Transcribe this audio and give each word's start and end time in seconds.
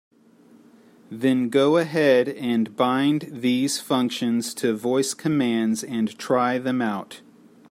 Then 1.11 1.49
go 1.49 1.77
ahead 1.77 2.27
and 2.27 2.75
bind 2.75 3.27
these 3.29 3.79
functions 3.79 4.55
to 4.55 4.75
voice 4.75 5.13
commands 5.13 5.83
and 5.83 6.17
try 6.17 6.57
them 6.57 6.81
out. 6.81 7.21